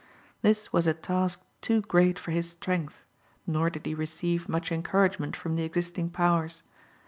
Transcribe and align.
This 0.41 0.73
was 0.73 0.87
a 0.87 0.95
task 0.95 1.41
too 1.61 1.81
great 1.81 2.17
for 2.17 2.31
his 2.31 2.49
strength, 2.49 3.03
nor 3.45 3.69
did 3.69 3.85
he 3.85 3.93
receive 3.93 4.49
much 4.49 4.71
encouragement 4.71 5.35
from 5.35 5.55
the 5.57 5.63
existing 5.63 6.09
powers. 6.09 6.63